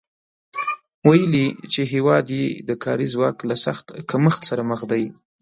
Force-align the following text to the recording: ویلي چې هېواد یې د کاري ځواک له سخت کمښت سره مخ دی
ویلي 1.07 1.47
چې 1.71 1.81
هېواد 1.93 2.25
یې 2.37 2.45
د 2.69 2.71
کاري 2.83 3.07
ځواک 3.13 3.37
له 3.49 3.55
سخت 3.65 3.85
کمښت 4.09 4.41
سره 4.49 4.61
مخ 4.69 4.81
دی 4.91 5.03